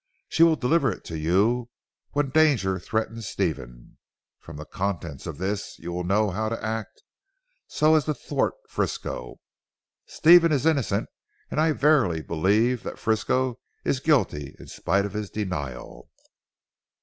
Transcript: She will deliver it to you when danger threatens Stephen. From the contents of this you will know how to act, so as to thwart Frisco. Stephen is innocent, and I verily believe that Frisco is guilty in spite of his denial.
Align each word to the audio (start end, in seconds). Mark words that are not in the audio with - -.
She 0.29 0.41
will 0.41 0.55
deliver 0.55 0.91
it 0.91 1.03
to 1.03 1.15
you 1.19 1.69
when 2.13 2.31
danger 2.31 2.79
threatens 2.79 3.27
Stephen. 3.27 3.99
From 4.39 4.57
the 4.57 4.65
contents 4.65 5.27
of 5.27 5.37
this 5.37 5.77
you 5.77 5.91
will 5.91 6.03
know 6.03 6.31
how 6.31 6.49
to 6.49 6.65
act, 6.65 7.03
so 7.67 7.93
as 7.93 8.05
to 8.05 8.15
thwart 8.15 8.55
Frisco. 8.67 9.35
Stephen 10.07 10.51
is 10.51 10.65
innocent, 10.65 11.07
and 11.51 11.59
I 11.61 11.71
verily 11.73 12.23
believe 12.23 12.81
that 12.81 12.97
Frisco 12.97 13.59
is 13.85 13.99
guilty 13.99 14.55
in 14.57 14.65
spite 14.65 15.05
of 15.05 15.13
his 15.13 15.29
denial. 15.29 16.09